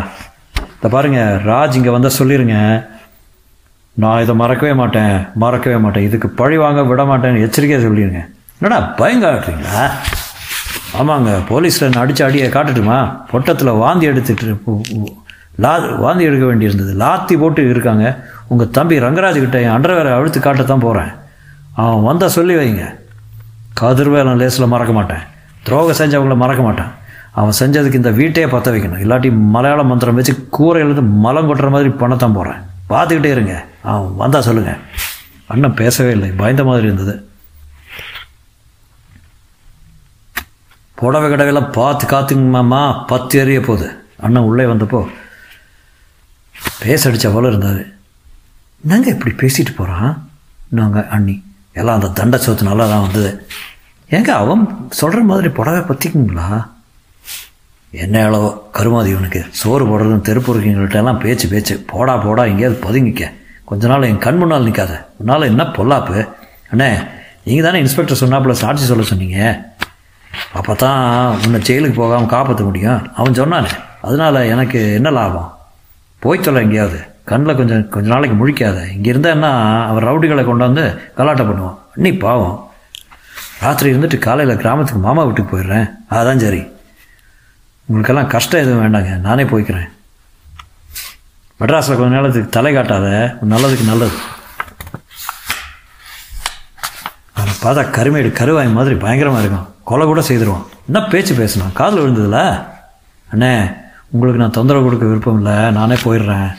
[0.76, 2.58] இந்த பாருங்க ராஜ் இங்கே வந்தால் சொல்லிடுங்க
[3.96, 6.08] நான் இதை மறக்கவே மாட்டேன் மறக்கவே மாட்டேன்.
[6.10, 8.22] இதுக்கு பழி வாங்க விட மாட்டேன்னு எச்சரிக்கையாக சொல்லிடுங்க
[8.60, 9.84] என்னடா பயங்காட்டுறீங்களா
[10.94, 13.20] ஆமாங்க போலீஸில் நான் அடித்த அடியை காட்டட்டுமா?
[13.32, 14.62] பொட்டத்தில் வாந்தி எடுத்துட்டு
[15.56, 16.94] லா வாந்தி எடுக்க வேண்டியிருந்தது.
[17.04, 18.26] லாத்தி போட்டு இருக்காங்க.
[18.48, 21.12] உங்கள் தம்பி ரங்கராஜ்கிட்ட என் அண்டர்வேரை அழுத்து காட்டத்தான் போகிறேன்
[21.74, 22.96] அவன் வந்தால் சொல்லி வைங்க.
[23.74, 25.24] கதிர்வேலன் லேசில் மறக்க மாட்டேன்.
[25.64, 26.86] துரோகம் செஞ்சவங்கள மறக்க மாட்டேன்.
[27.32, 29.02] அவன் செஞ்சதுக்கு இந்த வீட்டையே பற்ற வைக்கணும்.
[29.04, 33.66] இல்லாட்டி மலையாள மந்திரம் வச்சு கூரையிலேருந்து மலம் கொட்டுற மாதிரி பண்ணத்தான் போகிறேன் பார்த்துக்கிட்டே இருங்க.
[33.84, 34.78] அவன் வந்தால் சொல்லுங்கள்
[35.48, 36.30] அண்ணன் பேசவே இல்லை.
[36.30, 37.30] பயந்த மாதிரி இருந்தது.
[41.00, 42.80] புடவை கடவையெல்லாம் பார்த்து காத்துங்க
[43.12, 43.88] பத்து எறிய போகுது.
[44.26, 45.02] அண்ணன் உள்ளே வந்தப்போ
[46.84, 47.84] பேச போல இருந்தார்.
[48.90, 50.12] நாங்கள் இப்படி பேசிட்டு போகிறான்
[50.80, 51.36] நாங்கள் அண்ணி?
[51.80, 53.32] எல்லாம் அந்த தண்டை சோத்து நல்லா தான் வந்தது.
[54.16, 54.64] ஏங்க அவன்
[55.00, 56.48] சொல்கிற மாதிரி புடவை பற்றிக்குங்களா
[58.04, 59.42] என்ன அளவோ கருமாதி இவனுக்கு.
[59.60, 61.76] சோறு போடுறதும் தெருப்புருக்கிங்கள்ட்ட எல்லாம் பேச்சு பேச்சு.
[61.92, 63.26] போடா போடா எங்கேயாவது பதுங்கிக்க.
[63.70, 66.18] கொஞ்ச நாள் என் கண் முன்னால் நிற்காத உன்னால் என்ன பொல்லாப்பு?
[66.72, 66.90] அண்ணே
[67.48, 69.40] நீங்கள் தானே இன்ஸ்பெக்டர் சொன்னாப்புல சாட்சி சொல்ல சொன்னீங்க?
[70.54, 71.02] அப்போ தான்
[71.46, 73.12] உன்னை ஜெயிலுக்கு போகாமல் காப்பாற்ற முடியும்.
[73.16, 75.52] அவன் சொன்னானே அதனால் எனக்கு என்ன லாபம்?
[76.20, 77.00] போய் சொல்ல எங்கேயாவது.
[77.26, 78.92] கண்ணில் கொஞ்சம் கொஞ்ச நாளைக்கு முழிக்காத.
[78.92, 79.48] இங்கே இருந்தால் என்ன
[79.90, 81.78] அவன் ரவுடிகளை கொண்டாந்து கலாட்டம் பண்ணுவான்.
[81.96, 82.58] நீ பாவம்.
[83.60, 85.88] ராத்திரி இருந்துட்டு காலையில் கிராமத்துக்கு மாமா வீட்டுக்கு போயிடுறேன்.
[86.18, 86.62] அதான் சரி.
[87.90, 89.18] உங்களுக்கெல்லாம் கஷ்டம் எதுவும் வேண்டாங்க.
[89.18, 89.88] நானே போய்க்கிறேன்.
[91.60, 93.38] மெட்ராஸில் கொஞ்ச நேரத்துக்கு தலை காட்டாத.
[93.54, 94.18] நல்லதுக்கு நல்லது.
[97.36, 100.66] அவனை பார்த்தா கருமேடு கருவாய் மாதிரி பயங்கரமாக இருக்கும் கொலை கூட செய்திருவான்.
[100.90, 102.40] என்ன பேச்சு பேசணும் காதில் விழுந்ததில்ல
[103.34, 103.52] அண்ணே
[104.14, 105.56] உங்களுக்கு நான் தொந்தரவு கொடுக்க விருப்பம் இல்லை.
[105.78, 106.50] நானே போயிடுறேன்.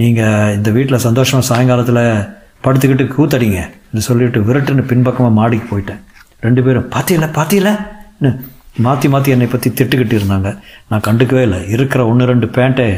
[0.00, 2.04] நீங்கள் இந்த வீட்டில் சந்தோஷமாக சாயங்காலத்தில்
[2.64, 3.60] படுத்துக்கிட்டு கூத்தடிங்க.
[4.08, 6.02] சொல்லிட்டு விரட்டுன்னு பின்பக்கமாக மாடிக்கு போயிட்டேன்.
[6.46, 7.68] ரெண்டு பேரும் பார்த்தியில பாத்தியில?
[8.86, 10.48] மாற்றி மாற்றி என்னை பற்றி திட்டுக்கிட்டு இருந்தாங்க.
[10.90, 11.60] நான் கண்டுக்கவே இல்லை.
[11.74, 12.88] இருக்கிற ஒன்று ரெண்டு பேண்ட்டை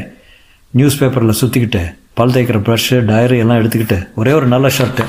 [0.78, 1.82] நியூஸ் பேப்பரில் சுற்றிக்கிட்டு
[2.18, 5.04] பல் தேய்க்கிற ப்ரஷ்ஷு டயரி எல்லாம் எடுத்துக்கிட்டு ஒரே ஒரு நல்ல ஷர்ட்டு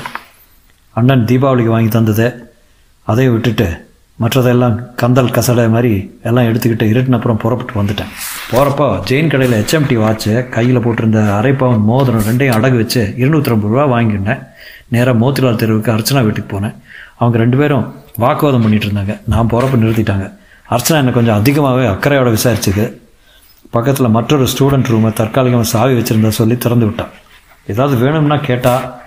[0.96, 2.26] அண்ணன் தீபாவளிக்கு வாங்கி தந்தது.
[3.06, 3.68] அதையும் விட்டுட்டு
[4.20, 8.10] மற்றதெல்லாம் கந்தல் கசடை மாதிரி எல்லாம் எடுத்துக்கிட்டு இருட்டின அப்புறம் புறப்பட்டு வந்துட்டேன்.
[8.50, 13.74] போகிறப்போ ஜெயின் கடையில் ஹெச்எம்டி வாட்சு கையில் போட்டிருந்த அரை பவுன் மோதிரம் ரெண்டையும் அடகு வச்சு இருநூற்றி ஐம்பது
[13.74, 14.42] ரூபா வாங்கிட்டேன்
[14.88, 16.74] நேராக மோத்திலால் தெருவுக்கு அர்ச்சனா வீட்டுக்கு போனேன்.
[17.16, 19.20] அவங்க ரெண்டு பேரும் வாக்குவாதம் பண்ணிட்டு இருந்தாங்க.
[19.26, 20.32] நான் போகிறப்ப நிறுத்திட்டாங்க.
[20.70, 22.84] அர்ச்சனா என்னை கொஞ்சம் அதிகமாகவே அக்கறையோட விசாரிச்சுது.
[23.70, 27.12] பக்கத்தில் மற்றொரு ஸ்டூடெண்ட் ரூமை தற்காலிகமாக சாவி வச்சுருந்தா சொல்லி திறந்து விட்டான்.
[27.66, 29.00] ஏதாவது வேணும்னா கேட்டா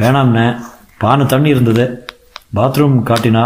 [0.00, 0.56] வேணாம்னே
[0.98, 2.06] பானை தண்ணி இருந்தது.
[2.54, 3.44] பாத்ரூம் காட்டினா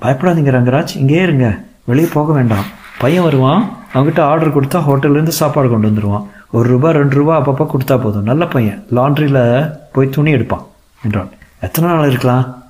[0.00, 1.58] பயப்படாதீங்க ரங்கராஜ் இங்கே இருங்க.
[1.84, 2.64] வெளியே போக வேண்டாம்.
[2.98, 8.00] பையன் வருவான் அவங்ககிட்ட ஆர்டர் கொடுத்தா ஹோட்டல்லேருந்து சாப்பாடு கொண்டு வந்துடுவான் ஒரு ரூபா ரெண்டு ரூபா அப்பப்போ கொடுத்தா
[8.02, 8.22] போதும்.
[8.22, 8.84] நல்ல பையன்.
[8.94, 10.66] லாண்ட்ரியில் போய் துணி எடுப்பான்.
[11.04, 11.30] என்றான்.
[11.60, 12.62] எத்தனை நாள் இருக்கலாம்?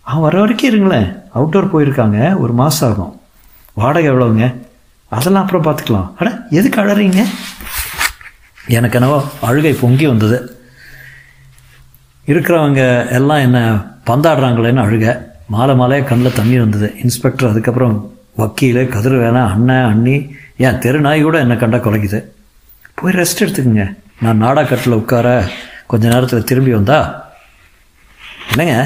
[0.00, 1.16] அவன் வர வரைக்கும் இருங்களேன்.
[1.34, 2.38] அவுட்டோர் போயிருக்காங்க.
[2.38, 3.20] ஒரு மாதம் ஆகும்.
[3.74, 4.54] வாடகை எவ்வளோங்க
[5.08, 6.10] அதெல்லாம் அப்புறம் பார்த்துக்கலாம்.
[6.18, 7.24] அட எதுக்கு அழறீங்க?
[8.66, 10.38] எனக்கு என்னவோ அழுகை பொங்கி வந்தது.
[12.26, 13.58] இருக்கிறவங்க எல்லாம் என்ன
[14.06, 15.34] பந்தாடுறாங்களேன்னு அழுக.
[15.54, 16.88] மாலை மாலையாக கண்ணில் தண்ணி வந்தது.
[17.02, 17.96] இன்ஸ்பெக்டர் அதுக்கப்புறம்
[18.40, 20.16] வக்கீல் கதிர் வேணாம் அண்ணன் அண்ணி
[20.66, 22.20] ஏன் தெரு நாய் கூட என்னை கண்டா குலைக்குது.
[22.98, 23.84] போய் ரெஸ்ட் எடுத்துக்கோங்க.
[24.24, 25.28] நான் நாடாக்கட்டில் உட்கார
[25.86, 26.98] கொஞ்ச நேரத்தில் திரும்பி வந்தா
[28.50, 28.76] என்னங்க?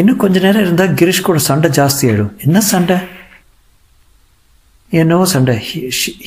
[0.00, 2.96] இன்னும் கொஞ்ச நேரம் இருந்தால் கிரீஷ் கூட சண்டை ஜாஸ்தி ஆகிடும் என்ன சண்டை?
[4.90, 5.56] என்னவோ சண்டை.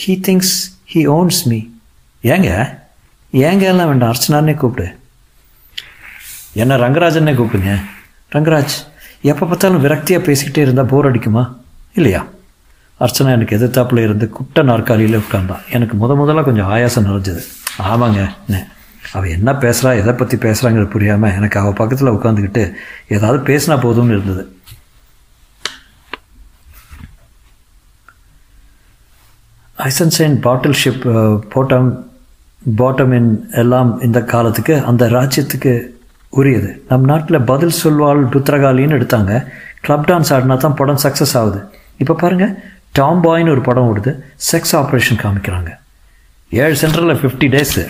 [0.01, 0.53] He thinks
[0.93, 1.59] he owns me
[2.23, 2.49] ஏங்க?
[3.45, 4.13] ஏங்க எல்லாம் வேண்டாம்.
[4.13, 4.87] அர்ச்சனானே கூப்பிடு.
[6.63, 7.73] என்ன ரங்கராஜன்னே கூப்பிடுங்க.
[8.35, 8.75] ரங்கராஜ்
[9.21, 11.43] எப்போ பார்த்தாலும் விரக்தியாக பேசிக்கிட்டே இருந்தால் போர் அடிக்குமா?
[11.93, 12.21] இல்லையா?
[12.99, 17.41] அர்ச்சனா எனக்கு எதிர்த்தாப்பில் இருந்து குட்ட நாற்காலியில் உட்கார்ந்தான் எனக்கு முத முதல்ல கொஞ்சம் ஆயாசம் நிறைஞ்சது.
[17.91, 18.67] ஆமாங்க என்ன
[19.13, 22.63] அவள் என்ன பேசுகிறா எதை பற்றி பேசுகிறாங்கிறது புரியாமல் எனக்கு அவள் பக்கத்தில் உட்காந்துக்கிட்டு
[23.07, 24.43] ஏதாவது பேசினா போதும்னு இருந்தது.
[29.77, 31.05] ஐசன்சைன் பாட்டில் ஷிப்
[31.53, 31.89] போட்டோம்
[32.77, 35.73] பாட்டமின் எல்லாம் இந்த காலத்துக்கு அந்த ராஜ்யத்துக்கு
[36.39, 36.83] உரியது.
[36.89, 39.31] நம் நாட்டில் பதில் சொல்வாள் புத்திரகாலின்னு எடுத்தாங்க.
[39.85, 41.59] கிளப் டான்ஸ் ஆடினா தான் படம் சக்ஸஸ் ஆகுது.
[41.97, 42.53] இப்போ பாருங்கள்
[42.99, 44.11] டாம் பாய்னு ஒரு படம் ஓடுது.
[44.51, 45.71] செக்ஸ் ஆப்ரேஷன் காமிக்கிறாங்க.
[46.49, 47.83] ஏழு சென்டரில் ஃபிஃப்டி டேஸு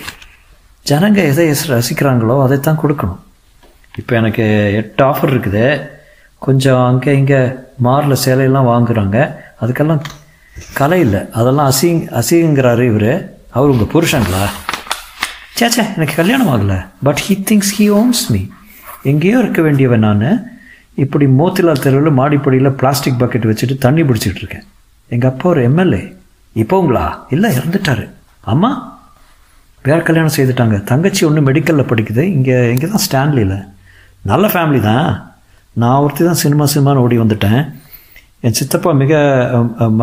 [0.85, 3.21] ஜனங்க எதை ரசிக்கிறாங்களோ அதைத்தான் கொடுக்கணும்.
[3.99, 4.45] இப்போ எனக்கு
[4.79, 5.65] எட்டு ஆஃபர் இருக்குது.
[6.37, 7.39] கொஞ்சம் அங்கே இங்கே
[7.87, 9.17] மாரில் சேலையெல்லாம் வாங்குறாங்க.
[9.61, 10.01] அதுக்கெல்லாம்
[10.73, 11.21] கலை இல்லை.
[11.39, 13.11] அதெல்லாம் அசிங் அசிங்கிறாரு இவர்.
[13.57, 14.43] அவர் உங்கள் புருஷங்களா?
[15.61, 16.77] சேச்சே எனக்கு கல்யாணம் ஆகலை.
[17.05, 18.39] But he thinks he owns me
[19.11, 20.23] எங்கேயோ இருக்க வேண்டியவன் நான்.
[21.03, 24.65] இப்படி மோத்திலால் தெருவில் மாடிப்படியில் பிளாஸ்டிக் பக்கெட் வச்சுட்டு தண்ணி பிடிச்சிட்டு இருக்கேன்.
[25.09, 26.01] எங்கள் அப்பா ஒரு எம்எல்ஏ
[26.55, 28.09] இப்போங்களா இல்லை இறந்துட்டாரு.
[28.41, 28.71] அம்மா?
[29.83, 30.83] வேறு கல்யாணம் செய்துட்டாங்க.
[30.83, 32.25] தங்கச்சி ஒன்று மெடிக்கலில் படிக்குது.
[32.37, 33.57] இங்கே இங்கே தான் ஸ்டான்லியில்
[34.31, 35.07] நல்ல ஃபேமிலி தான்.
[35.73, 37.61] நான் ஒருத்தி தான் சினிமா சினிமான்னு ஓடி வந்துட்டேன்.
[38.45, 39.13] என் சித்தப்பா மிக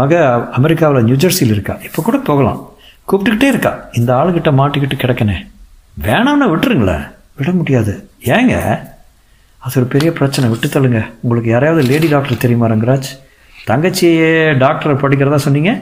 [0.01, 0.23] மக
[0.61, 1.77] அமெரிக்காவில் நியூஜெர்சியில் இருக்கா.
[1.89, 2.61] இப்போ கூட போகலாம்.
[3.13, 3.89] கூப்பிட்டுக்கிட்டே இருக்கா.
[3.93, 5.49] இந்த ஆளுகிட்ட மாட்டிக்கிட்டு கிடக்கனே.
[6.03, 7.11] வேணாம்னா விட்டுருங்களேன்.
[7.37, 8.11] விட முடியாது.
[8.25, 8.79] ஏங்க?
[9.59, 10.51] அது ஒரு பெரிய பிரச்சனை.
[10.51, 11.13] விட்டு தள்ளுங்க.
[11.21, 13.19] உங்களுக்கு யாரையாவது லேடி டாக்டர் தெரியுமா ரங்கராஜ்?
[13.67, 15.79] தங்கச்சியே டாக்டர் படிக்கிறதா சொன்னீங்க?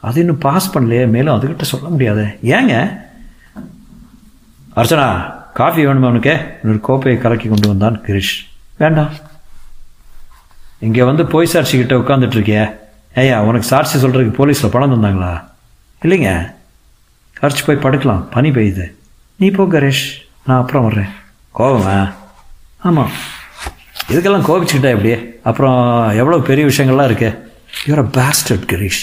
[0.00, 1.06] அது இன்னும் பாஸ் பண்ணலையே.
[1.06, 2.24] மேலும் அதுக்கிட்ட சொல்ல முடியாது.
[2.42, 3.00] ஏங்க?
[4.76, 8.46] அர்ச்சனா காஃபி வேணுமா அவனுக்கு இன்னொரு கோப்பையை கலக்கி கொண்டு வந்தான் கிரிஷ்.
[8.76, 9.10] வேண்டாம்.
[10.78, 12.88] இங்கே வந்து போய் சாட்சிக்கிட்ட உட்காந்துட்டு இருக்கிய.
[13.14, 15.44] ஏய்யா உனக்கு சாட்சி சொல்கிறதுக்கு போலீஸில் பணம் தந்தாங்களா?
[16.02, 16.52] இல்லைங்க.
[17.44, 18.26] கரைச்சி போய் படுக்கலாம்.
[18.30, 18.94] பனி பெய்யுது.
[19.36, 20.22] நீ போ கரேஷ்.
[20.44, 21.08] நான் அப்புறம் வர்றேன்.
[21.58, 22.12] கோவமா?
[22.78, 23.10] ஆமாம்
[24.08, 27.56] இதுக்கெல்லாம் கோபிச்சுக்கிட்டா எப்படியே அப்புறம் எவ்வளோ பெரிய விஷயங்கள்லாம் இருக்கு?
[27.86, 29.02] You're a bastard Girish.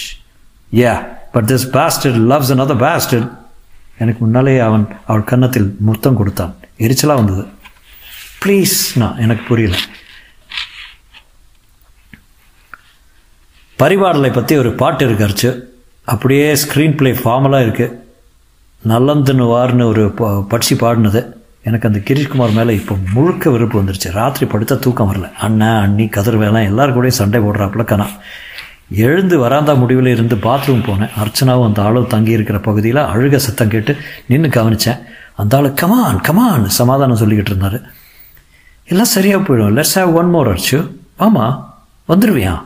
[0.74, 3.32] Yeah but this bastard loves another bastard.
[3.98, 6.56] எனக்கு முன்னாலே அவன் அவள் கன்னத்தில் முத்தம் கொடுத்தான்.
[6.78, 7.48] எரிச்சலாக வந்தது.
[8.46, 9.78] ப்ளீஸ் நான் எனக்கு புரியல.
[13.80, 15.62] பரிவாடலை பற்றி ஒரு பாட்டு இருக்காருச்சு
[16.04, 18.01] அப்படியே ஸ்க்ரீன் ப்ளே ஃபார்மலாக இருக்குது
[18.88, 21.26] நல்லந்துன்னு வார்னு ஒரு ப- பட்சி பாடினது.
[21.64, 24.12] எனக்கு அந்த கிரீஷ்குமார் மேலே இப்போ முழுக்க விருப்பு வந்துருச்சு.
[24.12, 25.34] ராத்திரி படுத்தா தூக்கம் வரல.
[25.34, 28.06] அண்ணன் அண்ணி கதிர்வேலாம் எல்லாரும் கூடயும் சண்டை போடுறாப்புல கணா
[28.96, 31.10] எழுந்து வராந்தா முடிவில் இருந்து பாத்ரூம் போனேன்.
[31.24, 35.02] அர்ச்சனாவும் அந்த ஆளும் தங்கி இருக்கிற பகுதியில் அழுக சத்தம் கேட்டு நின்று கவனித்தேன்
[35.36, 37.82] அந்த ஆளு கமான் கமான் சமாதானம் சொல்லிக்கிட்டு இருந்தார்.
[38.86, 39.84] எல்லாம் சரியாக போயிடும்.
[39.84, 40.88] Let's have one more Archu.
[41.16, 42.62] ஆமாம் வந்துடுவியா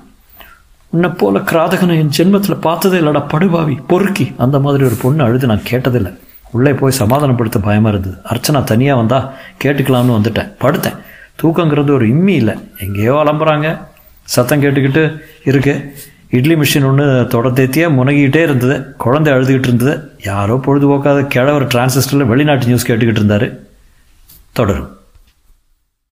[0.95, 3.77] உன்னை போல கிராதகனை என் ஜென்மத்தில் பார்த்ததே இல்லடா படுபாவி.
[3.87, 4.31] பொறுக்கி.
[4.37, 6.17] அந்த மாதிரி ஒரு பொண்ணு அழுது நான் கேட்டதில்லை.
[6.51, 8.17] உள்ளே போய் சமாதானப்படுத்த பயமாக இருந்தது.
[8.33, 10.51] அர்ச்சனா தனியாக வந்தா கேட்டுக்கலாம்னு வந்துட்டேன்.
[10.59, 10.97] படுத்தேன்.
[11.43, 12.55] தூக்கங்கிறது ஒரு இம்மி இல்லை.
[12.79, 13.77] எங்கேயோ அலம்புறாங்க.
[14.23, 15.93] சத்தம் கேட்டுக்கிட்டு இருக்கு.
[16.29, 18.95] இட்லி மிஷின் ஒன்று தொடர்த்தேத்தியாக முனகிக்கிட்டே இருந்தது.
[18.95, 20.11] குழந்தை அழுதுகிட்டு இருந்தது.
[20.23, 23.49] யாரோ பொழுதுபோக்காத கிழவர் டிரான்சிஸ்டரில் வெளிநாட்டு நியூஸ் கேட்டுக்கிட்டு இருந்தார்.
[24.51, 24.89] தொடரும்.